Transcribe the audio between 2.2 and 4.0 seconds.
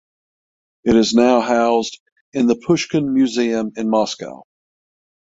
in the Pushkin Museum in